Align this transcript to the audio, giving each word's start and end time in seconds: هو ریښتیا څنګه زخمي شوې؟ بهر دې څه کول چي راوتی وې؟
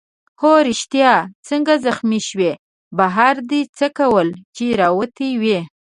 هو 0.41 0.51
ریښتیا 0.67 1.13
څنګه 1.47 1.73
زخمي 1.85 2.19
شوې؟ 2.27 2.53
بهر 2.97 3.35
دې 3.49 3.61
څه 3.77 3.87
کول 3.97 4.27
چي 4.55 4.65
راوتی 4.81 5.29
وې؟ 5.41 5.59